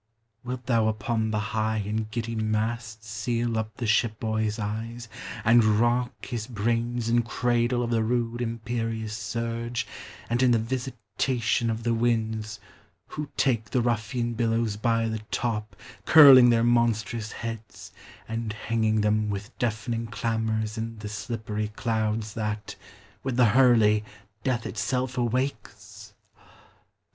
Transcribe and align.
Wilt 0.43 0.65
thou 0.65 0.87
upon 0.87 1.29
the 1.29 1.37
high 1.53 1.77
and 1.85 2.09
giddy 2.09 2.33
mast 2.33 3.03
Seal 3.03 3.55
up 3.55 3.77
the 3.77 3.85
ship 3.85 4.19
boy's 4.19 4.57
eyes, 4.57 5.07
and 5.45 5.63
rock 5.63 6.25
his 6.25 6.47
brains 6.47 7.07
In 7.07 7.21
cradle 7.21 7.83
of 7.83 7.91
the 7.91 8.01
rude 8.03 8.41
imperious 8.41 9.15
surge, 9.15 9.85
And 10.27 10.41
in 10.41 10.49
the 10.49 10.57
visitation 10.57 11.69
of 11.69 11.83
the 11.83 11.93
winds, 11.93 12.59
Who 13.09 13.29
take 13.37 13.65
the 13.69 13.79
ruffian 13.83 14.33
billows 14.33 14.75
by 14.75 15.07
the 15.07 15.19
top, 15.29 15.75
Curling 16.07 16.49
their 16.49 16.63
monstrous 16.63 17.31
heads, 17.33 17.91
and 18.27 18.53
hanging 18.53 19.01
them 19.01 19.29
With 19.29 19.55
deafening 19.59 20.07
clamors 20.07 20.79
in 20.79 20.97
the 20.97 21.09
slippery 21.09 21.67
clouds, 21.75 22.33
That, 22.33 22.75
with 23.21 23.35
the 23.37 23.45
hurly, 23.49 24.03
death 24.43 24.65
itself 24.65 25.15
awakes? 25.19 26.15